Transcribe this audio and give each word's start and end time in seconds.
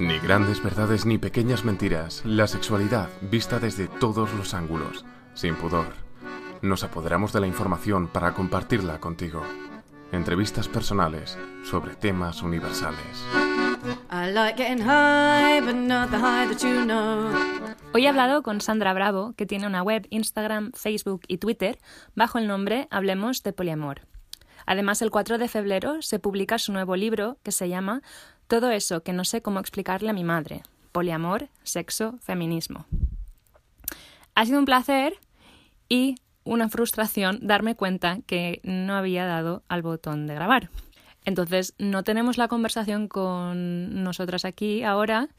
Ni 0.00 0.18
grandes 0.18 0.62
verdades 0.62 1.04
ni 1.04 1.18
pequeñas 1.18 1.62
mentiras, 1.66 2.22
la 2.24 2.46
sexualidad 2.46 3.10
vista 3.20 3.58
desde 3.58 3.86
todos 3.86 4.32
los 4.32 4.54
ángulos, 4.54 5.04
sin 5.34 5.56
pudor. 5.56 5.88
Nos 6.62 6.84
apoderamos 6.84 7.34
de 7.34 7.40
la 7.40 7.46
información 7.46 8.08
para 8.08 8.32
compartirla 8.32 8.98
contigo. 8.98 9.42
Entrevistas 10.10 10.68
personales 10.68 11.36
sobre 11.64 11.96
temas 11.96 12.42
universales. 12.42 13.26
Hoy 17.92 18.06
he 18.06 18.08
hablado 18.08 18.42
con 18.42 18.62
Sandra 18.62 18.94
Bravo, 18.94 19.34
que 19.36 19.44
tiene 19.44 19.66
una 19.66 19.82
web, 19.82 20.06
Instagram, 20.08 20.72
Facebook 20.72 21.20
y 21.28 21.36
Twitter 21.36 21.78
bajo 22.14 22.38
el 22.38 22.46
nombre 22.48 22.88
Hablemos 22.90 23.42
de 23.42 23.52
Poliamor. 23.52 24.09
Además, 24.70 25.02
el 25.02 25.10
4 25.10 25.38
de 25.38 25.48
febrero 25.48 26.00
se 26.00 26.20
publica 26.20 26.56
su 26.56 26.70
nuevo 26.70 26.94
libro 26.94 27.38
que 27.42 27.50
se 27.50 27.68
llama 27.68 28.02
Todo 28.46 28.70
eso 28.70 29.02
que 29.02 29.12
no 29.12 29.24
sé 29.24 29.42
cómo 29.42 29.58
explicarle 29.58 30.10
a 30.10 30.12
mi 30.12 30.22
madre. 30.22 30.62
Poliamor, 30.92 31.48
sexo, 31.64 32.20
feminismo. 32.22 32.86
Ha 34.36 34.46
sido 34.46 34.60
un 34.60 34.66
placer 34.66 35.14
y 35.88 36.14
una 36.44 36.68
frustración 36.68 37.40
darme 37.42 37.74
cuenta 37.74 38.20
que 38.28 38.60
no 38.62 38.94
había 38.94 39.26
dado 39.26 39.64
al 39.66 39.82
botón 39.82 40.28
de 40.28 40.36
grabar. 40.36 40.70
Entonces, 41.24 41.74
no 41.78 42.04
tenemos 42.04 42.38
la 42.38 42.46
conversación 42.46 43.08
con 43.08 44.04
nosotras 44.04 44.44
aquí 44.44 44.84
ahora 44.84 45.30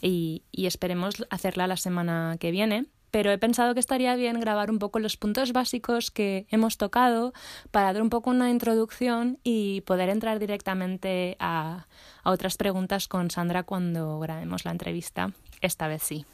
y, 0.00 0.44
y 0.50 0.64
esperemos 0.64 1.26
hacerla 1.28 1.66
la 1.66 1.76
semana 1.76 2.38
que 2.40 2.50
viene 2.50 2.86
pero 3.10 3.30
he 3.30 3.38
pensado 3.38 3.74
que 3.74 3.80
estaría 3.80 4.14
bien 4.16 4.40
grabar 4.40 4.70
un 4.70 4.78
poco 4.78 4.98
los 4.98 5.16
puntos 5.16 5.52
básicos 5.52 6.10
que 6.10 6.46
hemos 6.50 6.76
tocado 6.76 7.32
para 7.70 7.92
dar 7.92 8.02
un 8.02 8.10
poco 8.10 8.30
una 8.30 8.50
introducción 8.50 9.38
y 9.42 9.82
poder 9.82 10.08
entrar 10.08 10.38
directamente 10.38 11.36
a, 11.38 11.86
a 12.22 12.30
otras 12.30 12.56
preguntas 12.56 13.08
con 13.08 13.30
Sandra 13.30 13.62
cuando 13.62 14.18
grabemos 14.18 14.64
la 14.64 14.72
entrevista. 14.72 15.32
Esta 15.60 15.88
vez 15.88 16.02
sí. 16.02 16.24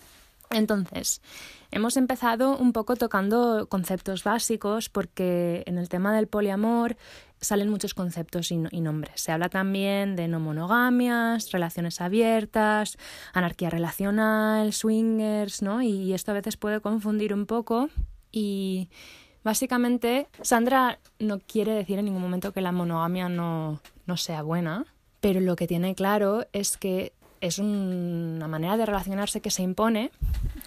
Entonces, 0.50 1.20
hemos 1.70 1.96
empezado 1.96 2.56
un 2.56 2.72
poco 2.72 2.96
tocando 2.96 3.66
conceptos 3.68 4.24
básicos 4.24 4.88
porque 4.88 5.64
en 5.66 5.78
el 5.78 5.88
tema 5.88 6.14
del 6.14 6.28
poliamor 6.28 6.96
salen 7.40 7.68
muchos 7.68 7.94
conceptos 7.94 8.50
y, 8.50 8.56
nombres. 8.56 9.20
Se 9.20 9.32
habla 9.32 9.48
también 9.48 10.16
de 10.16 10.28
no 10.28 10.40
monogamias, 10.40 11.52
relaciones 11.52 12.00
abiertas, 12.00 12.96
anarquía 13.32 13.70
relacional, 13.70 14.72
swingers, 14.72 15.62
¿no? 15.62 15.82
Y 15.82 16.14
esto 16.14 16.30
a 16.30 16.34
veces 16.34 16.56
puede 16.56 16.80
confundir 16.80 17.34
un 17.34 17.46
poco 17.46 17.90
y 18.32 18.88
básicamente 19.42 20.26
Sandra 20.40 20.98
no 21.18 21.38
quiere 21.38 21.72
decir 21.72 21.98
en 21.98 22.06
ningún 22.06 22.22
momento 22.22 22.52
que 22.52 22.62
la 22.62 22.72
monogamia 22.72 23.28
no, 23.28 23.80
no 24.06 24.16
sea 24.16 24.42
buena, 24.42 24.86
pero 25.20 25.40
lo 25.40 25.56
que 25.56 25.66
tiene 25.66 25.94
claro 25.94 26.46
es 26.52 26.76
que 26.76 27.12
es 27.40 27.58
una 27.58 28.48
manera 28.48 28.76
de 28.76 28.86
relacionarse 28.86 29.40
que 29.40 29.50
se 29.50 29.62
impone 29.62 30.10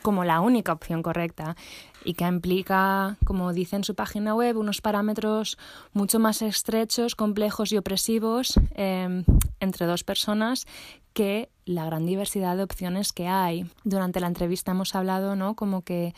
como 0.01 0.23
la 0.23 0.41
única 0.41 0.71
opción 0.73 1.01
correcta 1.01 1.55
y 2.05 2.13
que 2.13 2.25
implica, 2.25 3.17
como 3.25 3.51
dice 3.51 3.75
en 3.75 3.83
su 3.83 3.95
página 3.95 4.35
web, 4.35 4.57
unos 4.57 4.81
parámetros 4.81 5.57
mucho 5.93 6.19
más 6.19 6.41
estrechos, 6.41 7.15
complejos 7.15 7.71
y 7.71 7.77
opresivos 7.77 8.59
em, 8.75 9.25
entre 9.59 9.85
dos 9.85 10.03
personas 10.03 10.65
que 11.13 11.49
la 11.65 11.83
gran 11.85 12.05
diversidad 12.05 12.55
de 12.55 12.63
opciones 12.63 13.11
que 13.11 13.27
hay. 13.27 13.65
Durante 13.83 14.19
la 14.19 14.27
entrevista 14.27 14.71
hemos 14.71 14.95
hablado, 14.95 15.35
¿no? 15.35 15.55
Como 15.55 15.81
que 15.81 16.13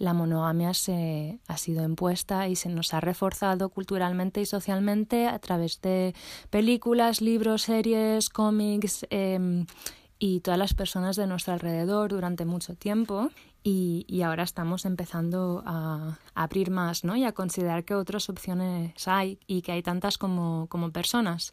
la 0.00 0.14
monogamia 0.14 0.74
se 0.74 1.38
ha 1.46 1.56
sido 1.56 1.84
impuesta 1.84 2.48
y 2.48 2.56
se 2.56 2.70
nos 2.70 2.92
ha 2.94 3.00
reforzado 3.00 3.68
culturalmente 3.68 4.40
y 4.40 4.46
socialmente 4.46 5.28
a 5.28 5.38
través 5.38 5.80
de 5.82 6.14
películas, 6.48 7.20
libros, 7.20 7.62
series, 7.62 8.30
cómics. 8.30 9.06
Eh, 9.10 9.64
y 10.22 10.40
todas 10.40 10.58
las 10.58 10.74
personas 10.74 11.16
de 11.16 11.26
nuestro 11.26 11.54
alrededor 11.54 12.10
durante 12.10 12.44
mucho 12.44 12.74
tiempo 12.76 13.30
y, 13.62 14.04
y 14.06 14.20
ahora 14.20 14.42
estamos 14.42 14.84
empezando 14.84 15.62
a, 15.64 16.18
abrir 16.34 16.70
más 16.70 17.04
¿no? 17.04 17.16
y 17.16 17.24
a 17.24 17.32
considerar 17.32 17.84
que 17.84 17.94
otras 17.94 18.28
opciones 18.28 18.92
hay 19.08 19.38
y 19.46 19.62
que 19.62 19.72
hay 19.72 19.82
tantas 19.82 20.18
como, 20.18 20.66
como 20.68 20.92
personas. 20.92 21.52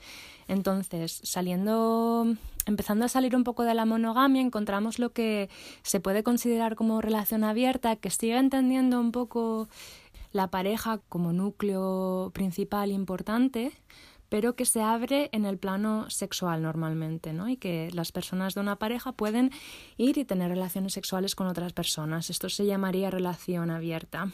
Entonces, 0.49 1.21
saliendo, 1.23 2.35
empezando 2.67 3.05
a 3.05 3.07
salir 3.07 3.35
un 3.35 3.43
poco 3.43 3.63
de 3.63 3.73
la 3.73 3.85
monogamia, 3.85 4.41
encontramos 4.41 4.99
lo 4.99 5.11
que 5.11 5.49
se 5.81 5.99
puede 5.99 6.21
considerar 6.21 6.75
como 6.75 7.01
relación 7.01 7.43
abierta, 7.43 7.95
que 7.95 8.09
sigue 8.09 8.37
entendiendo 8.37 8.99
un 8.99 9.11
poco 9.11 9.69
la 10.31 10.49
pareja 10.49 10.99
como 11.09 11.33
núcleo 11.33 12.31
principal 12.33 12.91
importante, 12.91 13.71
pero 14.29 14.55
que 14.55 14.65
se 14.65 14.81
abre 14.81 15.29
en 15.31 15.45
el 15.45 15.57
plano 15.57 16.09
sexual 16.09 16.61
normalmente, 16.61 17.31
¿no? 17.31 17.47
Y 17.47 17.55
que 17.55 17.89
las 17.93 18.11
personas 18.11 18.53
de 18.53 18.59
una 18.59 18.75
pareja 18.75 19.13
pueden 19.13 19.51
ir 19.95 20.17
y 20.17 20.25
tener 20.25 20.49
relaciones 20.49 20.93
sexuales 20.93 21.33
con 21.33 21.47
otras 21.47 21.71
personas. 21.71 22.29
Esto 22.29 22.49
se 22.49 22.65
llamaría 22.65 23.09
relación 23.09 23.69
abierta. 23.69 24.29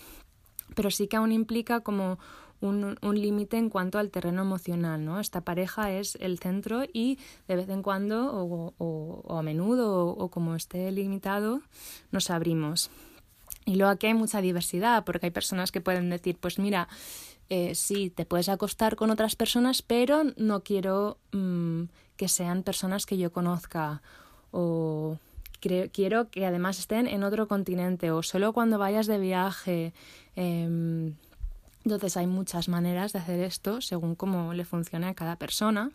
Pero 0.75 0.89
sí 0.89 1.07
que 1.07 1.17
aún 1.17 1.31
implica 1.31 1.81
como 1.81 2.17
un, 2.63 2.97
un 3.01 3.21
límite 3.21 3.57
en 3.57 3.69
cuanto 3.69 3.99
al 3.99 4.09
terreno 4.09 4.41
emocional, 4.41 5.03
¿no? 5.03 5.19
Esta 5.19 5.41
pareja 5.41 5.91
es 5.91 6.17
el 6.21 6.39
centro 6.39 6.83
y 6.91 7.19
de 7.47 7.55
vez 7.55 7.69
en 7.69 7.83
cuando 7.83 8.33
o, 8.33 8.73
o, 8.77 9.37
a 9.37 9.43
menudo 9.43 10.07
o, 10.07 10.29
como 10.29 10.55
esté 10.55 10.91
limitado 10.91 11.61
nos 12.11 12.29
abrimos. 12.29 12.89
Y 13.65 13.75
luego 13.75 13.91
aquí 13.91 14.07
hay 14.07 14.13
mucha 14.13 14.41
diversidad 14.41 15.03
porque 15.05 15.27
hay 15.27 15.31
personas 15.31 15.71
que 15.71 15.81
pueden 15.81 16.09
decir, 16.09 16.37
pues 16.39 16.59
mira, 16.59 16.87
eh, 17.49 17.75
sí, 17.75 18.09
te 18.09 18.25
puedes 18.25 18.49
acostar 18.49 18.95
con 18.95 19.09
otras 19.09 19.35
personas, 19.35 19.81
pero 19.81 20.23
no 20.37 20.63
quiero 20.63 21.17
mm, 21.31 21.83
que 22.17 22.27
sean 22.27 22.63
personas 22.63 23.05
que 23.05 23.17
yo 23.17 23.31
conozca 23.31 24.01
o 24.51 25.17
quiero 25.91 26.29
que 26.29 26.45
además 26.45 26.77
estén 26.79 27.07
en 27.07 27.23
otro 27.23 27.47
continente 27.47 28.11
o 28.11 28.21
solo 28.21 28.53
cuando 28.53 28.77
vayas 28.77 29.07
de 29.07 29.17
viaje. 29.17 29.93
Em, 30.35 31.15
entonces 31.83 32.17
hay 32.17 32.27
muchas 32.27 32.67
maneras 32.67 33.13
de 33.13 33.19
hacer 33.19 33.39
esto 33.39 33.81
según 33.81 34.15
cómo 34.15 34.53
le 34.53 34.65
funcione 34.65 35.07
a 35.07 35.13
cada 35.13 35.35
persona. 35.37 35.91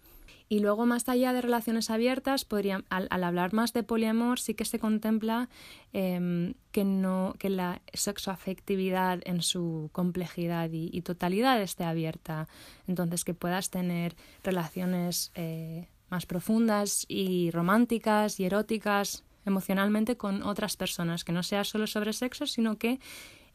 Y 0.51 0.61
luego, 0.61 0.87
más 0.87 1.07
allá 1.11 1.35
de 1.35 1.43
relaciones 1.43 1.91
abiertas, 1.91 2.47
podría, 2.47 2.83
al, 2.89 3.09
hablar 3.11 3.53
más 3.53 3.75
de 3.75 3.83
poliamor, 3.83 4.41
sí 4.41 4.55
que 4.55 4.65
se 4.65 4.79
contempla 4.79 5.51
em, 5.93 6.55
que, 6.73 6.85
no, 6.85 7.35
que 7.39 7.51
la 7.51 7.83
sexoafectividad 7.93 9.21
en 9.25 9.43
su 9.43 9.91
complejidad 9.93 10.71
y, 10.73 11.03
totalidad 11.03 11.61
esté 11.61 11.85
abierta. 11.85 12.49
Entonces, 12.87 13.25
que 13.25 13.35
puedas 13.35 13.69
tener 13.69 14.17
relaciones 14.43 15.33
eh, 15.35 15.89
más 16.09 16.25
profundas 16.25 17.05
y 17.09 17.51
románticas 17.51 18.41
y 18.41 18.47
eróticas 18.47 19.25
emocionalmente 19.45 20.17
con 20.17 20.43
otras 20.43 20.77
personas, 20.77 21.25
que 21.25 21.33
no 21.33 21.43
sea 21.43 21.65
solo 21.65 21.87
sobre 21.87 22.15
sexo, 22.15 22.47
sino 22.47 22.79
que 22.79 23.01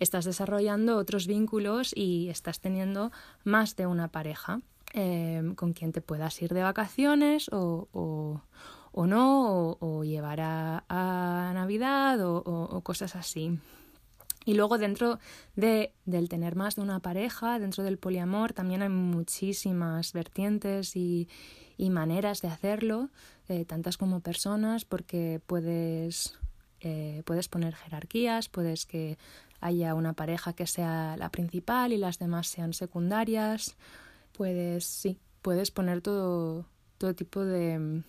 estás 0.03 0.25
desarrollando 0.25 0.97
otros 0.97 1.27
vínculos 1.27 1.91
y 1.95 2.29
estás 2.29 2.59
teniendo 2.59 3.11
más 3.43 3.75
de 3.75 3.87
una 3.87 4.09
pareja. 4.09 4.61
Em, 4.95 5.55
con 5.55 5.73
quien 5.73 5.91
te 5.91 6.01
puedas 6.01 6.39
ir 6.43 6.53
de 6.53 6.61
vacaciones 6.61 7.49
o, 7.51 7.87
o, 8.91 9.07
no, 9.07 9.77
o, 9.79 10.03
llevar 10.03 10.39
a, 10.39 10.83
a 10.87 11.51
Navidad 11.55 12.19
o, 12.21 12.81
cosas 12.81 13.15
así. 13.15 13.57
Y 14.45 14.53
luego 14.53 14.77
dentro 14.77 15.17
de, 15.55 15.93
del 16.05 16.29
tener 16.29 16.55
más 16.55 16.75
de 16.75 16.81
una 16.83 16.99
pareja, 16.99 17.57
dentro 17.57 17.83
del 17.83 17.97
poliamor, 17.97 18.53
también 18.53 18.83
hay 18.83 18.89
muchísimas 18.89 20.13
vertientes 20.13 20.95
y, 20.95 21.27
y 21.75 21.89
maneras 21.89 22.43
de 22.43 22.49
hacerlo, 22.49 23.09
eh, 23.49 23.65
tantas 23.65 23.97
como 23.97 24.19
personas, 24.19 24.85
porque 24.85 25.41
puedes, 25.47 26.37
eh, 26.81 27.23
puedes 27.25 27.47
poner 27.47 27.73
jerarquías, 27.73 28.47
puedes 28.47 28.85
que 28.85 29.17
haya 29.63 29.96
una 29.96 30.13
pareja 30.13 30.53
que 30.53 30.68
sea 30.68 31.16
la 31.18 31.29
principal 31.29 31.94
y 31.94 31.97
las 31.97 32.19
demás 32.19 32.47
sean 32.47 32.74
secundarias, 32.74 33.75
puedes, 34.34 34.85
sí, 34.85 35.19
puedes 35.41 35.72
poner 35.72 36.01
todo, 36.01 36.66
todo 36.97 37.16
tipo 37.16 37.46
de, 37.46 38.03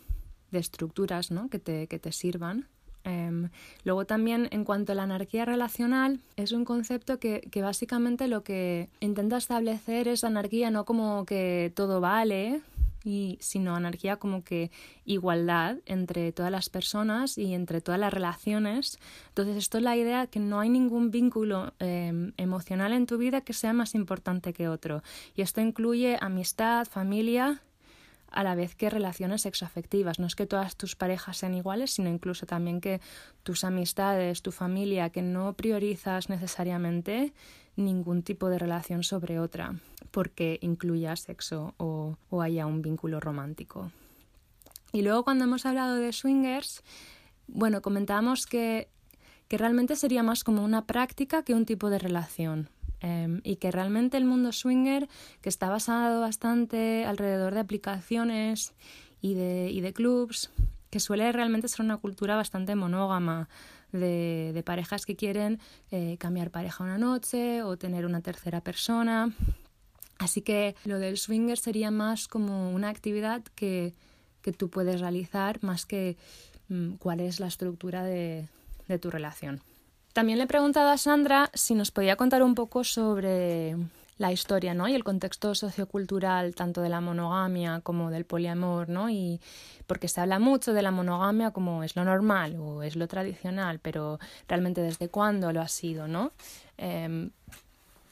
de 0.51 0.59
estructuras 0.59 1.31
¿no? 1.31 1.49
que, 1.49 1.61
te, 1.61 1.87
que 1.87 2.01
te 2.01 2.11
sirvan. 2.11 2.67
Em, 3.05 3.51
luego 3.85 4.05
también 4.05 4.49
en 4.51 4.65
cuanto 4.65 4.93
a 4.93 4.95
la 4.95 5.03
anarquía 5.05 5.45
relacional, 5.45 6.21
es 6.37 6.53
un 6.53 6.65
concepto 6.65 7.19
que, 7.21 7.43
que, 7.53 7.63
básicamente 7.63 8.29
lo 8.29 8.43
que 8.43 8.89
intenta 9.01 9.37
establecer 9.37 10.09
es 10.09 10.25
anarquía 10.25 10.71
no 10.71 10.85
como 10.85 11.27
que 11.27 11.71
todo 11.77 12.01
vale, 12.01 12.63
y 13.05 13.37
sino 13.41 13.77
anarquía 13.77 14.17
como 14.17 14.43
que 14.43 14.71
igualdad 15.05 15.77
entre 15.85 16.33
todas 16.33 16.51
las 16.51 16.71
personas 16.71 17.37
y 17.37 17.53
entre 17.53 17.81
todas 17.81 18.01
las 18.01 18.13
relaciones. 18.13 18.99
Entonces 19.29 19.57
esto 19.57 19.79
es 19.79 19.85
la 19.85 19.97
idea 19.97 20.27
que 20.27 20.41
no 20.41 20.59
hay 20.59 20.71
ningún 20.71 21.11
vínculo 21.11 21.75
em, 21.79 22.33
emocional 22.39 22.93
en 22.93 23.07
tu 23.07 23.19
vida 23.19 23.43
que 23.43 23.53
sea 23.53 23.75
más 23.75 23.95
importante 23.95 24.55
que 24.55 24.69
otro. 24.69 25.03
Y 25.37 25.43
esto 25.43 25.61
incluye 25.61 26.17
amistad, 26.21 26.87
familia, 26.87 27.63
a 28.31 28.43
la 28.43 28.57
vez 28.57 28.75
que 28.75 28.91
relaciones 28.91 29.43
sexoafectivas. 29.43 30.19
No 30.19 30.27
es 30.27 30.35
que 30.35 30.47
todas 30.47 30.77
tus 30.77 30.97
parejas 30.97 31.37
sean 31.37 31.55
iguales, 31.55 31.93
sino 31.93 32.11
incluso 32.11 32.47
también 32.47 32.81
que 32.81 33.01
tus 33.45 33.63
amistades, 33.63 34.43
tu 34.43 34.51
familia, 34.51 35.11
que 35.11 35.23
no 35.23 35.53
priorizas 35.53 36.29
necesariamente 36.29 37.33
ningún 37.77 38.23
tipo 38.23 38.49
de 38.49 38.59
relación 38.59 39.05
sobre 39.05 39.39
otra 39.39 39.75
porque 40.15 40.61
incluya 40.63 41.17
sexo 41.17 41.75
o, 41.77 42.17
haya 42.41 42.67
un 42.67 42.83
vínculo 42.83 43.19
romántico. 43.19 43.91
Y 44.93 45.03
luego 45.03 45.25
cuando 45.25 45.43
hemos 45.43 45.67
hablado 45.67 45.97
de 45.97 46.13
swingers, 46.13 46.85
bueno, 47.49 47.83
comentábamos 47.83 48.47
que, 48.47 48.87
que 49.49 49.59
realmente 49.59 49.97
sería 49.97 50.23
más 50.23 50.45
como 50.45 50.63
una 50.63 50.87
práctica 50.87 51.43
que 51.43 51.53
un 51.53 51.67
tipo 51.67 51.91
de 51.91 51.99
relación. 51.99 52.69
Em, 53.01 53.41
y 53.43 53.57
que 53.57 53.73
realmente 53.73 54.17
el 54.17 54.25
mundo 54.25 54.53
swinger, 54.53 55.09
que 55.43 55.49
está 55.49 55.69
basado 55.69 56.21
bastante 56.21 57.05
alrededor 57.05 57.53
de 57.53 57.61
aplicaciones 57.61 58.73
y 59.21 59.35
de, 59.35 59.69
y 59.73 59.81
de 59.81 59.93
clubs, 59.93 60.49
que 60.91 61.01
suele 61.01 61.33
realmente 61.33 61.67
ser 61.67 61.85
una 61.85 61.97
cultura 61.97 62.37
bastante 62.37 62.77
monógama, 62.77 63.49
de, 63.91 64.53
de 64.55 64.63
parejas 64.63 65.07
que 65.07 65.17
quieren 65.17 65.59
eh, 65.91 66.17
cambiar 66.19 66.51
pareja 66.51 66.85
una 66.85 66.99
noche 66.99 67.63
o 67.65 67.77
tener 67.77 68.07
una 68.07 68.21
tercera 68.21 68.61
persona. 68.61 69.33
Así 70.19 70.43
que 70.43 70.77
lo 70.85 70.99
del 70.99 71.19
swinger 71.19 71.59
sería 71.59 71.91
más 71.91 72.29
como 72.29 72.71
una 72.71 72.89
actividad 72.89 73.43
que, 73.55 73.95
que 74.43 74.53
tú 74.53 74.71
puedes 74.71 75.01
realizar 75.01 75.63
más 75.63 75.87
que 75.87 76.17
mm, 76.69 76.95
cuál 76.95 77.21
es 77.21 77.41
la 77.41 77.49
estructura 77.49 78.05
de, 78.05 78.49
de 78.89 78.99
tu 78.99 79.11
relación. 79.11 79.61
También 80.13 80.39
le 80.39 80.45
he 80.45 80.49
preguntado 80.49 80.91
a 80.91 80.99
Sandra 80.99 81.51
si 81.55 81.75
nos 81.75 81.91
podía 81.91 82.17
contar 82.17 82.43
un 82.43 82.55
poco 82.55 82.85
sobre 82.85 83.77
la 84.19 84.33
historia 84.33 84.75
¿no? 84.75 84.87
y 84.87 84.95
el 84.95 85.03
contexto 85.03 85.55
sociocultural 85.55 86.55
tanto 86.55 86.81
de 86.81 86.89
la 86.89 87.01
monogamia 87.01 87.81
como 87.81 88.11
del 88.11 88.25
poliamor, 88.25 88.89
¿no? 88.89 89.11
Y 89.11 89.41
porque 89.87 90.09
se 90.09 90.21
habla 90.21 90.39
mucho 90.39 90.73
de 90.73 90.83
la 90.83 90.91
monogamia 90.91 91.51
como 91.51 91.83
es 91.83 91.97
lo 91.97 92.05
normal 92.05 92.57
o 92.61 92.83
es 92.83 92.97
lo 92.97 93.09
tradicional, 93.09 93.81
pero 93.81 94.21
realmente 94.49 94.81
desde 94.83 95.09
cuándo 95.09 95.53
lo 95.53 95.61
ha 95.61 95.69
sido, 95.69 96.07
¿no? 96.07 96.31
Em, 96.77 97.31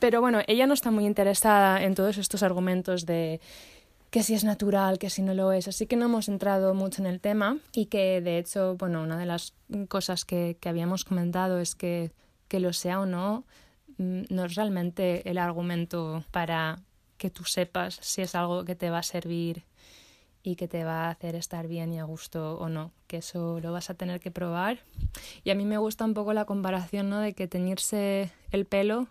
pero 0.02 0.20
bueno, 0.20 0.40
ella 0.48 0.66
no 0.66 0.74
está 0.74 0.90
muy 0.90 1.06
interesada 1.06 1.80
en 1.84 1.94
todos 1.94 2.18
estos 2.18 2.42
argumentos 2.42 3.06
de 3.06 3.40
que 4.10 4.24
si 4.24 4.34
es 4.34 4.42
natural, 4.42 4.98
que 4.98 5.10
si 5.10 5.22
no 5.22 5.32
lo 5.32 5.52
es. 5.52 5.68
Así 5.68 5.86
que 5.86 5.94
no 5.94 6.06
hemos 6.06 6.28
entrado 6.28 6.74
mucho 6.74 7.02
en 7.02 7.06
el 7.06 7.20
tema 7.20 7.58
y 7.72 7.86
que 7.86 8.20
de 8.20 8.38
hecho, 8.38 8.74
bueno, 8.76 9.04
una 9.04 9.16
de 9.16 9.26
las 9.26 9.54
cosas 9.88 10.24
que, 10.24 10.56
que 10.58 10.68
habíamos 10.68 11.04
comentado 11.04 11.60
es 11.60 11.76
que, 11.76 12.10
que 12.48 12.58
lo 12.58 12.72
sea 12.72 12.98
o 12.98 13.06
no, 13.06 13.44
mm, 13.98 14.22
no 14.28 14.46
es 14.46 14.56
realmente 14.56 15.30
el 15.30 15.38
argumento 15.38 16.24
para 16.32 16.80
que 17.16 17.30
tú 17.30 17.44
sepas 17.44 18.00
si 18.02 18.22
es 18.22 18.34
algo 18.34 18.64
que 18.64 18.74
te 18.74 18.90
va 18.90 18.98
a 18.98 19.04
servir 19.04 19.62
y 20.42 20.56
que 20.56 20.66
te 20.66 20.82
va 20.82 21.04
a 21.04 21.10
hacer 21.10 21.36
estar 21.36 21.68
bien 21.68 21.92
y 21.92 22.00
a 22.00 22.04
gusto 22.04 22.58
o 22.58 22.68
no, 22.68 22.90
que 23.06 23.18
eso 23.18 23.60
lo 23.60 23.70
vas 23.70 23.88
a 23.88 23.94
tener 23.94 24.18
que 24.18 24.32
probar. 24.32 24.80
Y 25.44 25.50
a 25.50 25.54
mí 25.54 25.64
me 25.64 25.78
gusta 25.78 26.04
un 26.04 26.14
poco 26.14 26.32
la 26.32 26.44
comparación, 26.44 27.08
¿no? 27.08 27.20
De 27.20 27.34
que 27.34 27.46
teñirse 27.46 28.32
el 28.50 28.66
pelo 28.66 29.06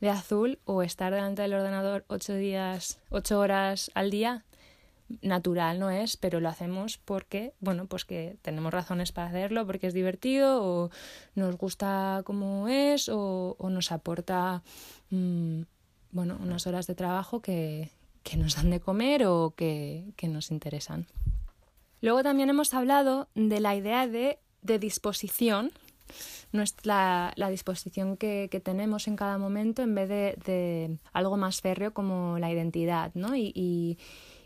de 0.00 0.10
azul 0.10 0.58
o 0.64 0.82
estar 0.82 1.12
delante 1.12 1.42
del 1.42 1.54
ordenador 1.54 2.04
ocho 2.08 2.34
días, 2.34 2.98
ocho 3.10 3.38
horas 3.38 3.90
al 3.94 4.10
día, 4.10 4.44
natural 5.22 5.78
no 5.78 5.90
es, 5.90 6.16
pero 6.16 6.40
lo 6.40 6.48
hacemos 6.48 6.98
porque, 6.98 7.54
bueno, 7.60 7.86
pues 7.86 8.04
que 8.04 8.36
tenemos 8.42 8.72
razones 8.72 9.12
para 9.12 9.28
hacerlo, 9.28 9.66
porque 9.66 9.86
es 9.86 9.94
divertido 9.94 10.62
o 10.64 10.90
nos 11.34 11.56
gusta 11.56 12.22
como 12.24 12.68
es 12.68 13.08
o, 13.08 13.56
nos 13.70 13.92
aporta, 13.92 14.62
mm, 15.10 15.62
bueno, 16.10 16.38
unas 16.40 16.66
horas 16.66 16.86
de 16.86 16.94
trabajo 16.94 17.40
que, 17.40 17.90
que 18.22 18.36
nos 18.36 18.56
dan 18.56 18.70
de 18.70 18.80
comer 18.80 19.26
o 19.26 19.54
que, 19.56 20.12
que 20.16 20.28
nos 20.28 20.50
interesan. 20.50 21.06
Luego 22.00 22.22
también 22.22 22.50
hemos 22.50 22.74
hablado 22.74 23.28
de 23.34 23.60
la 23.60 23.74
idea 23.74 24.06
de, 24.06 24.38
de 24.62 24.78
disposición, 24.78 25.72
nuestra, 26.52 27.32
la 27.36 27.50
disposición 27.50 28.16
que, 28.16 28.48
que, 28.50 28.60
tenemos 28.60 29.08
en 29.08 29.16
cada 29.16 29.38
momento 29.38 29.82
en 29.82 29.94
vez 29.94 30.08
de, 30.08 30.38
de, 30.44 30.98
algo 31.12 31.36
más 31.36 31.60
férreo 31.60 31.92
como 31.92 32.38
la 32.38 32.50
identidad, 32.50 33.12
¿no? 33.14 33.36
Y, 33.36 33.52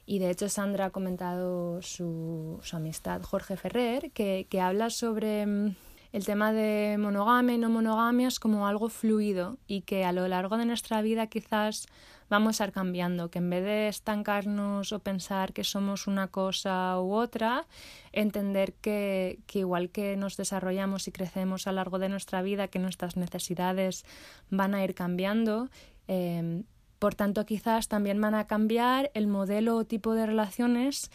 y, 0.06 0.18
de 0.18 0.30
hecho 0.30 0.48
Sandra 0.48 0.86
ha 0.86 0.90
comentado 0.90 1.80
su, 1.82 2.58
su 2.62 2.76
amistad 2.76 3.22
Jorge 3.22 3.56
Ferrer, 3.56 4.10
que, 4.10 4.46
que 4.50 4.60
habla 4.60 4.90
sobre 4.90 5.46
mm, 5.46 5.76
el 6.12 6.24
tema 6.24 6.52
de 6.52 6.96
monogamia 6.98 7.54
y 7.54 7.58
no 7.58 7.70
monogamia 7.70 8.28
es 8.28 8.40
como 8.40 8.66
algo 8.66 8.88
fluido 8.88 9.58
y 9.68 9.82
que 9.82 10.04
a 10.04 10.12
lo 10.12 10.26
largo 10.26 10.56
de 10.56 10.66
nuestra 10.66 11.02
vida 11.02 11.28
quizás 11.28 11.86
vamos 12.30 12.60
a 12.60 12.64
ir 12.64 12.72
cambiando, 12.72 13.30
que 13.30 13.38
en 13.38 13.50
vez 13.50 13.64
de 13.64 13.88
estancarnos 13.88 14.92
o 14.92 15.00
pensar 15.00 15.52
que 15.52 15.64
somos 15.64 16.06
una 16.06 16.28
cosa 16.28 16.98
u 17.00 17.12
otra, 17.12 17.66
entender 18.12 18.72
que, 18.74 19.40
que 19.46 19.58
igual 19.58 19.90
que 19.90 20.16
nos 20.16 20.36
desarrollamos 20.36 21.08
y 21.08 21.12
crecemos 21.12 21.66
a 21.66 21.72
lo 21.72 21.76
largo 21.76 21.98
de 21.98 22.08
nuestra 22.08 22.40
vida, 22.40 22.68
que 22.68 22.78
nuestras 22.78 23.16
necesidades 23.16 24.06
van 24.48 24.74
a 24.74 24.82
ir 24.84 24.94
cambiando. 24.94 25.68
Eh, 26.08 26.62
por 27.00 27.14
tanto, 27.14 27.44
quizás 27.46 27.88
también 27.88 28.20
van 28.20 28.34
a 28.34 28.46
cambiar 28.46 29.10
el 29.14 29.26
modelo 29.26 29.76
o 29.76 29.84
tipo 29.84 30.14
de 30.14 30.26
relaciones 30.26 31.10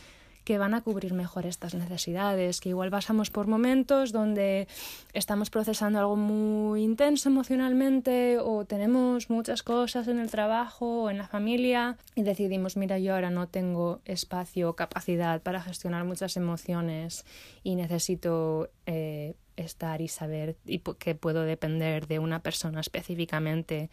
que 0.45 0.57
van 0.57 0.73
a 0.75 0.81
cubrir 0.81 1.13
mejor 1.13 1.45
estas 1.45 1.73
necesidades, 1.73 2.61
que 2.61 2.69
igual 2.69 2.91
pasamos 2.91 3.31
por 3.31 3.47
momentos 3.47 4.11
donde 4.11 4.67
estamos 5.13 5.49
procesando 5.49 5.99
algo 5.99 6.15
muy 6.15 6.83
intenso 6.83 7.29
emocionalmente 7.29 8.37
o 8.39 8.63
tenemos 8.63 9.29
muchas 9.29 9.63
cosas 9.63 10.07
en 10.07 10.19
el 10.19 10.29
trabajo 10.29 11.03
o 11.03 11.09
en 11.09 11.17
la 11.17 11.27
familia 11.27 11.97
y 12.13 12.21
decidimos, 12.21 12.77
mira, 12.77 12.99
yo 12.99 13.15
ahora 13.15 13.31
no 13.31 13.47
tengo 13.47 13.99
espacio 14.05 14.69
o 14.69 14.75
capacidad 14.75 15.41
para 15.41 15.61
gestionar 15.61 16.05
muchas 16.05 16.37
emociones 16.37 17.25
y 17.63 17.75
necesito 17.75 18.69
eh, 18.85 19.33
estar 19.57 20.01
y 20.01 20.07
saber 20.07 20.57
y 20.65 20.79
que 20.79 21.15
puedo 21.15 21.43
depender 21.43 22.07
de 22.07 22.19
una 22.19 22.41
persona 22.41 22.81
específicamente 22.81 23.89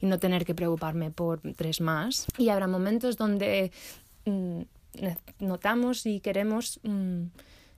y 0.00 0.06
no 0.06 0.18
tener 0.18 0.44
que 0.44 0.54
preocuparme 0.54 1.10
por 1.10 1.40
tres 1.54 1.80
más. 1.80 2.26
Y 2.38 2.48
habrá 2.48 2.66
momentos 2.66 3.16
donde 3.16 3.70
mm, 4.24 4.62
notamos 5.38 6.06
y 6.06 6.20
queremos 6.20 6.80
mm, 6.82 7.26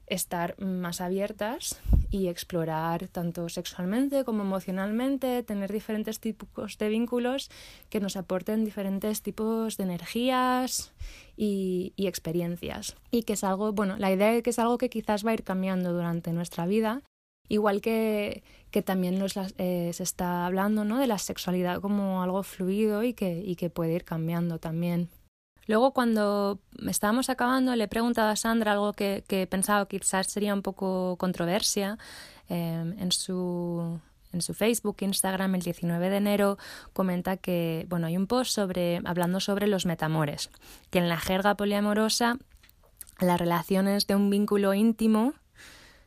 estar 0.07 0.61
más 0.61 1.01
abiertas 1.01 1.81
y 2.11 2.29
explorar 2.29 3.09
tanto 3.09 3.49
sexualmente 3.49 4.25
como 4.25 4.43
emocionalmente, 4.43 5.43
tener 5.43 5.73
diferentes 5.73 6.21
tipos 6.21 6.79
de 6.79 6.89
vínculos 6.89 7.51
que 7.89 8.01
nos 8.01 8.17
aporten 8.17 8.65
diferentes 8.65 9.23
tipos 9.23 9.77
de 9.77 9.85
energías 9.85 10.93
y, 11.37 11.93
experiencias. 11.97 12.97
Y 13.11 13.23
que 13.23 13.33
es 13.33 13.45
algo, 13.45 13.73
bueno, 13.73 13.97
la 13.99 14.13
idea 14.13 14.33
es 14.35 14.43
que 14.43 14.51
es 14.51 14.59
algo 14.59 14.79
que 14.79 14.91
quizás 14.91 15.27
va 15.27 15.31
a 15.31 15.35
ir 15.35 15.43
cambiando 15.43 15.93
durante 15.93 16.33
nuestra 16.33 16.67
vida, 16.67 17.03
igual 17.49 17.81
que, 17.81 18.45
que 18.71 18.83
también 18.83 19.19
nos 19.19 19.37
eh, 19.37 19.91
se 19.93 20.03
está 20.03 20.47
hablando 20.47 20.85
¿no? 20.85 20.99
de 20.99 21.07
la 21.07 21.19
sexualidad 21.19 21.81
como 21.81 22.23
algo 22.23 22.43
fluido 22.43 23.03
y 23.03 23.15
que, 23.15 23.43
y 23.45 23.57
que 23.57 23.71
puede 23.71 23.95
ir 23.95 24.05
cambiando 24.05 24.59
también. 24.59 25.09
Luego, 25.67 25.93
cuando 25.93 26.61
estábamos 26.87 27.31
acabando, 27.31 27.75
le 27.75 27.85
he 27.85 27.89
preguntado 27.89 28.29
a 28.29 28.37
Sandra 28.37 28.73
algo 28.73 28.93
que, 28.93 29.25
que 29.27 29.43
he 29.43 29.47
pensado 29.47 29.87
quizás 29.89 30.27
sería 30.27 30.53
un 30.55 30.63
poco 30.63 31.17
controversia. 31.17 31.99
Eh, 32.49 32.95
en, 32.99 33.13
su, 33.13 33.99
en 34.33 34.43
su 34.43 34.53
Facebook, 34.53 34.97
Instagram, 35.01 35.55
el 35.55 35.63
19 35.63 36.11
de 36.11 36.17
enero, 36.17 36.59
comenta 36.93 37.37
que 37.37 37.87
bueno, 37.89 38.07
hay 38.07 38.17
un 38.17 38.27
post 38.27 38.53
sobre, 38.53 39.01
hablando 39.05 39.41
sobre 39.41 39.67
los 39.67 39.87
metamores, 39.87 40.51
que 40.91 40.99
en 40.99 41.09
la 41.09 41.19
jerga 41.19 41.57
poliamorosa 41.57 42.37
las 43.21 43.41
relaciones 43.41 44.07
de 44.07 44.17
un 44.17 44.29
vínculo 44.29 44.75
íntimo 44.75 45.33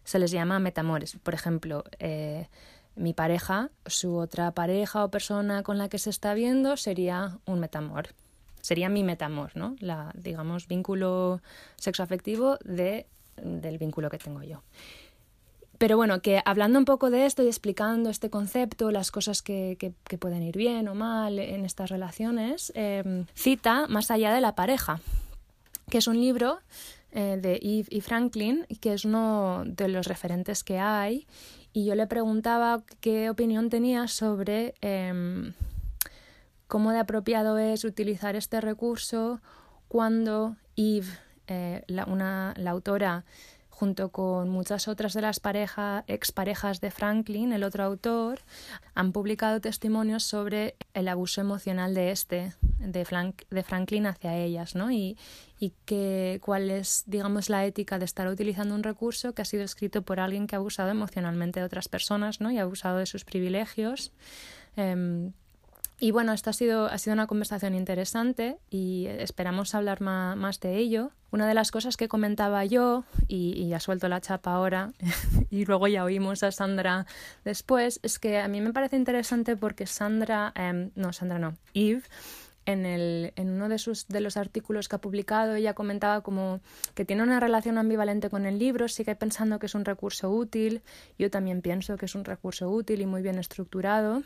se 0.03 0.20
les 0.20 0.32
llama 0.32 0.60
metamores. 0.60 1.17
Por 1.24 1.34
ejemplo, 1.34 1.84
eh, 2.00 2.48
mi 2.96 3.13
pareja, 3.13 3.72
su 3.86 4.15
otra 4.15 4.51
pareja 4.51 5.03
o 5.03 5.10
persona 5.10 5.63
con 5.63 5.77
la 5.77 5.89
que 5.89 5.98
se 5.98 6.10
está 6.10 6.34
viendo 6.34 6.77
sería 6.77 7.39
un 7.46 7.60
metamor 7.60 8.10
sería 8.67 8.89
mi 8.89 9.01
metamor, 9.01 9.55
¿no? 9.55 9.77
La, 9.79 10.12
digamos, 10.13 10.67
vínculo 10.67 11.41
sexoafectivo 11.77 12.57
de, 12.65 13.05
del 13.38 13.77
vínculo 13.77 14.09
que 14.09 14.17
tengo 14.17 14.43
yo. 14.43 14.62
Pero 15.77 15.95
bueno, 15.95 16.21
que 16.21 16.41
hablando 16.43 16.77
un 16.77 16.83
poco 16.83 17.09
de 17.09 17.25
esto 17.25 17.43
y 17.43 17.47
explicando 17.47 18.09
este 18.09 18.29
concepto, 18.29 18.91
las 18.91 19.09
cosas 19.09 19.41
que, 19.41 19.77
que, 19.79 20.17
pueden 20.17 20.43
ir 20.43 20.57
bien 20.57 20.89
o 20.89 20.95
mal 20.95 21.39
en 21.39 21.63
estas 21.63 21.89
relaciones, 21.89 22.74
eh, 22.75 23.24
cita 23.36 23.88
Más 23.88 24.12
allá 24.12 24.33
de 24.33 24.41
la 24.41 24.53
pareja, 24.53 25.00
que 25.89 26.00
es 26.00 26.07
un 26.07 26.19
libro 26.19 26.59
eh, 27.13 27.39
de 27.41 27.59
Eve 27.62 27.88
y 27.89 28.01
Franklin, 28.01 28.65
que 28.81 28.91
es 28.93 29.05
uno 29.05 29.63
de 29.65 29.88
los 29.88 30.07
referentes 30.07 30.65
que 30.65 30.77
hay, 30.77 31.25
y 31.71 31.86
yo 31.86 31.95
le 31.95 32.07
preguntaba 32.07 32.83
qué 33.00 33.29
opinión 33.29 33.69
tenía 33.69 34.09
sobre... 34.09 34.74
Eh, 34.81 35.53
cómo 36.67 36.91
de 36.91 37.00
apropiado 37.00 37.57
es 37.57 37.83
utilizar 37.83 38.36
este 38.36 38.62
recurso 38.62 39.41
cuando 39.88 40.57
Eve, 40.75 41.07
eh, 41.47 41.83
la, 41.88 42.03
autora, 42.67 43.24
junto 43.69 44.09
con 44.09 44.50
muchas 44.50 44.88
otras 44.88 45.13
de 45.13 45.21
las 45.21 45.39
parejas, 45.39 46.03
exparejas 46.07 46.81
de 46.81 46.91
Franklin, 46.91 47.53
el 47.53 47.63
otro 47.63 47.83
autor, 47.86 48.39
han 48.95 49.13
publicado 49.13 49.62
testimonios 49.62 50.24
sobre 50.24 50.75
el 50.93 51.07
abuso 51.07 51.39
emocional 51.39 51.93
de 51.93 52.12
este, 52.12 52.53
de, 52.79 53.05
Frank, 53.05 53.43
de 53.50 53.63
Franklin 53.63 54.07
hacia 54.07 54.36
ellas, 54.36 54.75
¿no? 54.75 54.91
Y, 54.91 55.17
y 55.59 55.74
cuál 56.39 56.69
es, 56.69 57.03
digamos, 57.07 57.50
la 57.50 57.65
ética 57.65 57.97
de 57.97 58.05
estar 58.05 58.27
utilizando 58.27 58.75
un 58.75 58.83
recurso 58.83 59.33
que 59.33 59.41
ha 59.41 59.45
sido 59.45 59.63
escrito 59.63 60.01
por 60.01 60.19
alguien 60.19 60.47
que 60.47 60.55
ha 60.55 60.59
abusado 60.59 60.89
emocionalmente 60.89 61.62
de 61.62 61.65
otras 61.65 61.88
personas, 61.88 62.41
¿no? 62.41 62.51
Y 62.51 62.57
ha 62.57 62.63
abusado 62.63 62.97
de 62.97 63.05
sus 63.05 63.24
privilegios. 63.24 64.12
Eh, 64.75 65.31
Y 66.00 66.12
bueno, 66.12 66.34
esta 66.34 66.51
ha 66.51 66.54
sido, 66.54 66.86
ha 66.86 66.98
sido 67.00 67.16
una 67.16 67.25
conversación 67.25 67.74
interesante 67.74 68.60
y 68.70 69.08
esperamos 69.08 69.74
hablar 69.74 70.00
más, 70.01 70.60
de 70.60 70.77
ello. 70.77 71.12
Una 71.32 71.48
de 71.48 71.56
las 71.56 71.72
cosas 71.72 71.98
que 71.98 72.08
comentaba 72.08 72.63
yo, 72.66 73.04
y, 73.27 73.74
ha 73.74 73.80
suelto 73.80 74.08
la 74.08 74.22
chapa 74.22 74.54
ahora, 74.54 74.94
y 75.50 75.66
luego 75.66 75.88
ya 75.88 76.04
oímos 76.04 76.44
a 76.44 76.51
Sandra 76.51 77.08
después, 77.44 78.00
es 78.04 78.20
que 78.20 78.39
a 78.39 78.48
mí 78.48 78.62
me 78.62 78.74
parece 78.74 78.96
interesante 78.96 79.58
porque 79.58 79.88
Sandra, 79.88 80.54
em, 80.56 80.92
no, 80.96 81.13
Sandra 81.13 81.39
no, 81.39 81.58
Eve, 81.74 82.04
en, 82.68 82.86
el, 82.86 83.34
en 83.36 83.50
uno 83.50 83.68
de, 83.68 83.80
sus, 83.80 84.08
de 84.08 84.22
los 84.22 84.38
artículos 84.38 84.88
que 84.89 84.98
ha 84.98 85.01
publicado, 85.01 85.56
ella 85.56 85.74
comentaba 85.74 86.22
como 86.22 86.62
que 86.94 87.06
tiene 87.06 87.24
una 87.24 87.39
relación 87.39 87.80
ambivalente 87.80 88.30
con 88.30 88.46
el 88.46 88.60
libro, 88.60 88.88
sigue 88.88 89.16
pensando 89.16 89.58
que 89.58 89.66
es 89.66 89.74
un 89.74 89.84
recurso 89.84 90.30
útil, 90.30 90.84
yo 91.18 91.32
también 91.32 91.62
pienso 91.62 91.98
que 91.98 92.06
es 92.06 92.13
un 92.13 92.24
recurso 92.24 92.70
útil 92.70 93.01
y 93.01 93.06
muy 93.06 93.22
bien 93.22 93.39
estructurado, 93.39 94.22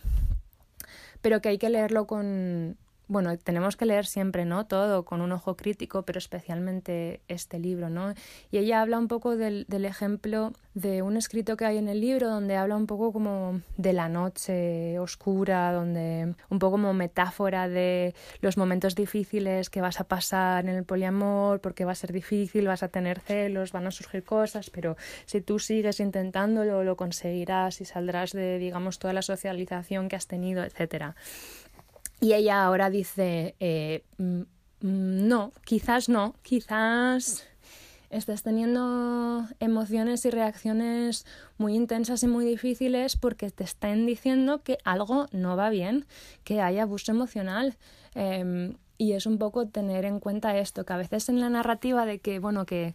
pero 1.21 1.41
que 1.41 1.49
hay 1.49 1.57
que 1.57 1.69
leerlo 1.69 2.07
con, 2.07 2.77
bueno, 3.11 3.37
tenemos 3.37 3.75
que 3.75 3.85
leer 3.85 4.05
siempre, 4.05 4.45
¿no? 4.45 4.67
Todo 4.67 5.03
con 5.03 5.19
un 5.19 5.33
ojo 5.33 5.57
crítico, 5.57 6.03
pero 6.03 6.17
especialmente 6.17 7.19
este 7.27 7.59
libro, 7.59 7.89
¿no? 7.89 8.13
Y 8.51 8.57
ella 8.57 8.81
habla 8.81 8.97
un 8.97 9.09
poco 9.09 9.35
del, 9.35 9.65
del, 9.67 9.83
ejemplo 9.83 10.53
de 10.75 11.01
un 11.01 11.17
escrito 11.17 11.57
que 11.57 11.65
hay 11.65 11.77
en 11.77 11.89
el 11.89 11.99
libro 11.99 12.29
donde 12.29 12.55
habla 12.55 12.77
un 12.77 12.87
poco 12.87 13.11
como 13.11 13.59
de 13.75 13.91
la 13.91 14.07
noche 14.07 14.97
oscura, 14.97 15.73
donde 15.73 16.35
un 16.49 16.59
poco 16.59 16.71
como 16.71 16.93
metáfora 16.93 17.67
de 17.67 18.15
los 18.39 18.55
momentos 18.55 18.95
difíciles 18.95 19.69
que 19.69 19.81
vas 19.81 19.99
a 19.99 20.05
pasar 20.05 20.69
en 20.69 20.75
el 20.77 20.85
poliamor, 20.85 21.59
porque 21.59 21.83
va 21.83 21.91
a 21.91 21.95
ser 21.95 22.13
difícil, 22.13 22.65
vas 22.65 22.81
a 22.81 22.87
tener 22.87 23.19
celos, 23.19 23.73
van 23.73 23.87
a 23.87 23.91
surgir 23.91 24.23
cosas, 24.23 24.69
pero 24.69 24.95
si 25.25 25.41
tú 25.41 25.59
sigues 25.59 25.99
intentándolo, 25.99 26.85
lo 26.85 26.95
conseguirás 26.95 27.81
y 27.81 27.85
saldrás 27.85 28.31
de, 28.31 28.57
digamos, 28.57 28.99
toda 28.99 29.11
la 29.11 29.21
socialización 29.21 30.07
que 30.07 30.15
has 30.15 30.27
tenido, 30.27 30.63
etcétera. 30.63 31.17
Y 32.21 32.33
ella 32.33 32.63
ahora 32.63 32.91
dice, 32.91 33.55
eh, 33.59 34.03
mm, 34.19 34.41
mm, 34.81 35.27
no, 35.27 35.51
quizás 35.65 36.07
no, 36.07 36.35
quizás 36.43 37.47
estás 38.11 38.43
teniendo 38.43 39.47
emociones 39.59 40.23
y 40.25 40.29
reacciones 40.29 41.25
muy 41.57 41.75
intensas 41.75 42.21
y 42.21 42.27
muy 42.27 42.45
difíciles 42.45 43.17
porque 43.17 43.49
te 43.49 43.63
están 43.63 44.05
diciendo 44.05 44.61
que 44.61 44.77
algo 44.83 45.25
no 45.31 45.57
va 45.57 45.71
bien, 45.71 46.05
que 46.43 46.61
hay 46.61 46.77
abuso 46.77 47.11
emocional. 47.11 47.77
Em, 48.13 48.75
y 48.99 49.13
es 49.13 49.25
un 49.25 49.39
poco 49.39 49.67
tener 49.67 50.05
en 50.05 50.19
cuenta 50.19 50.55
esto, 50.59 50.85
que 50.85 50.93
a 50.93 50.97
veces 50.97 51.27
en 51.27 51.39
la 51.39 51.49
narrativa 51.49 52.05
de 52.05 52.19
que, 52.19 52.37
bueno, 52.37 52.67
que 52.67 52.93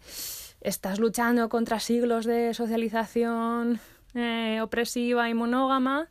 estás 0.61 1.01
luchando 1.01 1.49
contra 1.49 1.81
siglos 1.81 2.27
de 2.27 2.55
socialización 2.55 3.81
eh, 4.15 4.61
opresiva 4.63 5.29
y 5.29 5.35
monógama, 5.35 6.09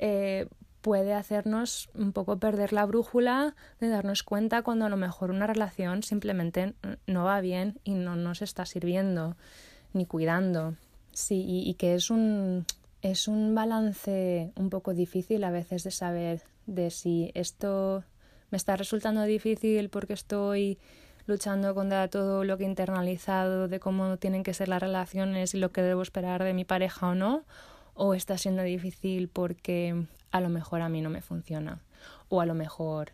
eh, 0.00 0.48
puede 0.80 1.12
hacernos 1.14 1.90
un 1.94 2.12
poco 2.12 2.38
perder 2.38 2.72
la 2.72 2.86
brújula 2.86 3.54
de 3.80 3.88
darnos 3.88 4.22
cuenta 4.22 4.62
cuando 4.62 4.86
a 4.86 4.88
lo 4.88 4.96
mejor 4.96 5.30
una 5.30 5.46
relación 5.46 6.02
simplemente 6.02 6.74
no 7.06 7.24
va 7.24 7.40
bien 7.40 7.80
y 7.84 7.94
no 7.94 8.16
nos 8.16 8.42
está 8.42 8.64
sirviendo 8.66 9.36
ni 9.92 10.06
cuidando. 10.06 10.76
Sí, 11.12 11.44
y, 11.46 11.74
que 11.74 11.94
es 11.94 12.10
un, 12.10 12.64
es 13.02 13.26
un 13.26 13.54
balance 13.54 14.52
un 14.54 14.70
poco 14.70 14.94
difícil 14.94 15.42
a 15.44 15.50
veces 15.50 15.82
de 15.82 15.90
saber 15.90 16.42
de 16.66 16.90
si 16.90 17.32
esto 17.34 18.04
me 18.50 18.56
está 18.56 18.76
resultando 18.76 19.24
difícil 19.24 19.88
porque 19.88 20.12
estoy 20.12 20.78
luchando 21.26 21.74
contra 21.74 22.08
todo 22.08 22.44
lo 22.44 22.56
que 22.56 22.64
he 22.64 22.66
internalizado 22.66 23.68
de 23.68 23.80
cómo 23.80 24.16
tienen 24.16 24.42
que 24.42 24.54
ser 24.54 24.68
las 24.68 24.80
relaciones 24.80 25.54
y 25.54 25.58
lo 25.58 25.72
que 25.72 25.82
debo 25.82 26.02
esperar 26.02 26.42
de 26.44 26.54
mi 26.54 26.64
pareja 26.64 27.08
o 27.08 27.14
no, 27.14 27.44
o 27.94 28.14
está 28.14 28.38
siendo 28.38 28.62
difícil 28.62 29.28
porque 29.28 30.06
a 30.30 30.40
lo 30.40 30.48
mejor 30.48 30.80
a 30.80 30.88
mí 30.88 31.00
no 31.00 31.10
me 31.10 31.22
funciona. 31.22 31.80
O 32.28 32.40
a 32.40 32.46
lo 32.46 32.54
mejor 32.54 33.12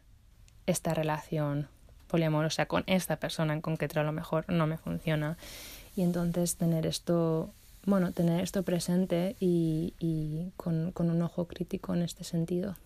esta 0.67 0.95
relación 0.95 1.69
poliamorosa 2.09 2.67
con 2.67 2.85
esta 2.87 3.17
persona 3.17 3.55
en 3.55 3.61
concreto 3.61 4.01
a 4.01 4.05
lo 4.05 4.13
mejor 4.13 4.45
no 4.49 4.67
me 4.67 4.79
funciona. 4.79 5.37
Y 5.97 6.03
entonces 6.03 6.57
tener 6.57 6.87
esto 6.87 7.53
bueno 7.87 8.13
tener 8.13 8.41
esto 8.43 8.63
presente 8.63 9.37
y, 9.41 9.95
y 9.99 10.53
con, 10.57 10.93
con, 10.93 11.11
un 11.11 11.23
ojo 11.23 11.47
crítico 11.47 11.95
en 11.95 12.03
este 12.03 12.25
sentido. 12.25 12.77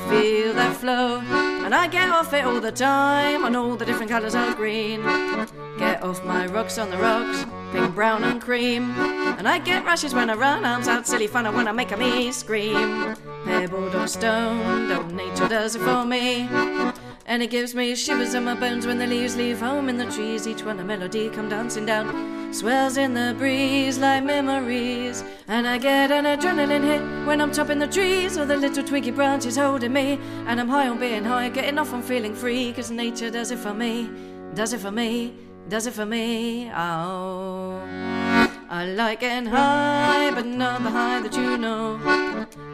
feel 0.09 0.53
that 0.53 0.75
flow. 0.77 1.54
And 1.65 1.74
I 1.74 1.88
get 1.88 2.10
off 2.10 2.31
it 2.31 2.45
all 2.45 2.62
the 2.62 2.72
time 2.72 3.43
on 3.43 3.55
all 3.55 3.75
the 3.75 3.86
different 3.86 4.12
colours 4.12 4.36
of 4.36 4.55
green. 4.55 5.01
Get 5.79 6.03
off 6.03 6.24
my 6.24 6.45
rocks 6.45 6.77
on 6.77 6.91
the 6.91 6.98
rocks, 6.98 7.43
pink, 7.72 7.95
brown, 7.95 8.24
and 8.24 8.39
cream. 8.39 8.91
And 9.39 9.48
I 9.48 9.57
get 9.57 9.84
rushes 9.84 10.13
when 10.13 10.29
I 10.29 10.36
run, 10.36 10.63
arms 10.63 10.88
out, 10.88 11.07
silly 11.07 11.25
fun, 11.25 11.48
I 11.48 11.72
make 11.72 11.91
a 11.91 11.98
me 11.98 12.31
scream. 12.31 13.15
Pebbled 13.45 13.95
or 13.95 14.05
stone, 14.05 14.91
oh, 14.91 15.07
nature 15.07 15.48
does 15.48 15.75
it 15.75 15.79
for 15.79 16.05
me. 16.05 16.48
And 17.27 17.41
it 17.41 17.50
gives 17.50 17.74
me 17.74 17.96
shivers 17.96 18.36
in 18.36 18.44
my 18.44 18.53
bones 18.53 18.86
when 18.86 19.00
the 19.00 19.08
leaves 19.08 19.36
leave 19.36 19.60
home 19.60 19.89
in 19.89 19.98
the 19.98 20.05
trees. 20.12 20.48
Each 20.48 20.63
one 20.63 20.79
a 20.79 20.84
melody 20.84 21.29
come 21.29 21.50
dancing 21.50 21.86
down, 21.86 22.53
swells 22.53 22.98
in 22.98 23.13
the 23.15 23.34
breeze 23.38 23.98
like 23.98 24.24
memories. 24.24 25.24
And 25.48 25.67
I 25.67 25.79
get 25.79 26.12
an 26.12 26.25
adrenaline 26.25 26.84
hit 26.84 27.27
when 27.27 27.41
I'm 27.41 27.51
chopping 27.51 27.79
the 27.79 27.88
trees, 27.88 28.38
or 28.38 28.46
the 28.46 28.55
little 28.55 28.84
twiggy 28.84 29.12
branches 29.12 29.58
holding 29.58 29.94
me. 29.94 30.20
And 30.46 30.60
I'm 30.60 30.70
high 30.70 30.88
on 30.88 31.00
being 31.00 31.24
high, 31.24 31.50
getting 31.50 31.79
off 31.79 31.94
on 31.94 32.03
feeling 32.03 32.36
free, 32.36 32.72
cause 32.74 32.91
nature 32.91 33.32
does 33.32 33.50
it 33.51 33.60
for 33.60 33.74
me, 33.74 34.10
does 34.53 34.74
it 34.74 34.79
for 34.79 34.91
me 34.91 35.34
does 35.67 35.88
it 35.88 35.94
for 35.94 36.05
me. 36.05 36.70
Oh, 36.75 37.82
I 38.70 38.86
like 38.86 39.22
getting 39.22 39.50
high, 39.50 40.32
but 40.34 40.46
not 40.46 40.84
the 40.84 40.89
high 40.89 41.22
that 41.22 41.36
you 41.36 41.58
know. 41.58 41.98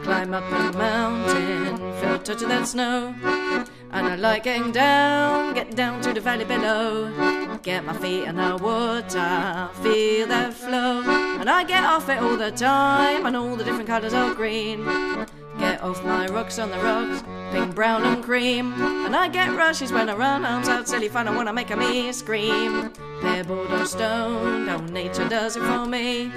Climb 0.03 0.33
up 0.33 0.43
the 0.49 0.77
mountain, 0.77 1.77
feel 2.01 2.19
touch 2.19 2.41
of 2.41 2.49
that 2.49 2.67
snow. 2.67 3.15
And 3.93 4.07
I 4.07 4.15
like 4.15 4.43
getting 4.43 4.71
down, 4.71 5.53
get 5.53 5.75
down 5.75 6.01
to 6.01 6.13
the 6.13 6.21
valley 6.21 6.45
below. 6.45 7.11
Get 7.61 7.83
my 7.83 7.93
feet 7.97 8.23
in 8.23 8.37
the 8.37 8.57
water, 8.57 9.69
feel 9.83 10.27
that 10.27 10.53
flow. 10.53 11.01
And 11.39 11.49
I 11.49 11.63
get 11.65 11.83
off 11.83 12.07
it 12.07 12.19
all 12.19 12.37
the 12.37 12.51
time, 12.51 13.25
and 13.25 13.35
all 13.35 13.55
the 13.55 13.63
different 13.63 13.87
colours 13.87 14.13
of 14.13 14.35
green. 14.35 14.85
Get 15.59 15.83
off 15.83 16.03
my 16.03 16.25
rocks 16.27 16.57
on 16.57 16.71
the 16.71 16.77
rocks, 16.77 17.21
pink, 17.51 17.75
brown, 17.75 18.03
and 18.03 18.23
cream. 18.23 18.73
And 19.05 19.15
I 19.15 19.27
get 19.27 19.55
rushes 19.55 19.91
when 19.91 20.09
I 20.09 20.15
run, 20.15 20.45
arms 20.45 20.69
out, 20.69 20.87
silly 20.87 21.09
fun, 21.09 21.27
I 21.27 21.35
wanna 21.35 21.53
make 21.53 21.69
a 21.69 21.75
me 21.75 22.11
scream. 22.13 22.91
Pebbled 23.21 23.71
or 23.71 23.85
stone, 23.85 24.69
oh, 24.69 24.79
nature 24.87 25.27
does 25.27 25.57
it 25.57 25.63
for 25.63 25.85
me. 25.85 26.31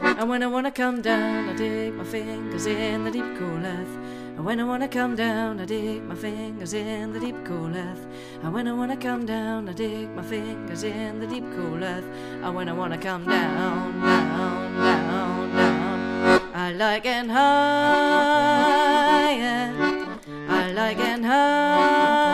And 0.00 0.28
when 0.28 0.42
I 0.42 0.46
wanna 0.46 0.72
come 0.72 1.02
down, 1.02 1.50
I 1.50 1.54
dig 1.54 1.94
my 1.94 2.04
fingers 2.04 2.66
in 2.66 3.04
the 3.04 3.10
deep 3.10 3.36
cool 3.38 3.64
earth. 3.64 4.03
And 4.36 4.44
when 4.44 4.58
I 4.58 4.64
wanna 4.64 4.88
come 4.88 5.14
down, 5.14 5.60
I 5.60 5.64
dig 5.64 6.02
my 6.02 6.16
fingers 6.16 6.72
in 6.74 7.12
the 7.12 7.20
deep 7.20 7.36
cool 7.44 7.74
earth. 7.76 8.04
And 8.42 8.52
when 8.52 8.66
I 8.66 8.72
wanna 8.72 8.96
come 8.96 9.24
down, 9.24 9.68
I 9.68 9.72
dig 9.72 10.10
my 10.10 10.22
fingers 10.22 10.82
in 10.82 11.20
the 11.20 11.26
deep 11.26 11.44
cool 11.54 11.84
earth. 11.84 12.04
And 12.42 12.54
when 12.54 12.68
I 12.68 12.72
wanna 12.72 12.98
come 12.98 13.24
down, 13.24 14.00
down, 14.00 14.76
down, 14.76 15.52
down. 15.56 16.40
I 16.52 16.72
like 16.72 17.06
it 17.06 17.26
higher. 17.28 18.14
I 20.48 20.72
like 20.72 20.98
it 20.98 21.24
higher. 21.24 22.33